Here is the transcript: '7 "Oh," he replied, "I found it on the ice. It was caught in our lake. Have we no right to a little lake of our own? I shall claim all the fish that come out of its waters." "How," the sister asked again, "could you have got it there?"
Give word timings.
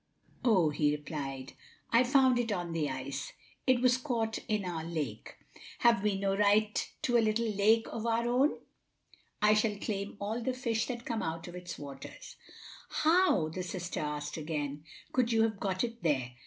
'7 0.39 0.39
"Oh," 0.51 0.69
he 0.71 0.95
replied, 0.97 1.53
"I 1.91 2.03
found 2.03 2.39
it 2.39 2.51
on 2.51 2.73
the 2.73 2.89
ice. 2.89 3.33
It 3.67 3.81
was 3.83 3.97
caught 3.97 4.39
in 4.47 4.65
our 4.65 4.83
lake. 4.83 5.37
Have 5.81 6.01
we 6.01 6.17
no 6.17 6.35
right 6.35 6.91
to 7.03 7.17
a 7.19 7.21
little 7.21 7.45
lake 7.47 7.85
of 7.91 8.07
our 8.07 8.27
own? 8.27 8.57
I 9.43 9.53
shall 9.53 9.77
claim 9.77 10.17
all 10.19 10.41
the 10.41 10.55
fish 10.55 10.87
that 10.87 11.05
come 11.05 11.21
out 11.21 11.47
of 11.47 11.53
its 11.55 11.77
waters." 11.77 12.35
"How," 12.89 13.49
the 13.49 13.61
sister 13.61 13.99
asked 13.99 14.37
again, 14.37 14.83
"could 15.13 15.31
you 15.31 15.43
have 15.43 15.59
got 15.59 15.83
it 15.83 16.01
there?" 16.01 16.31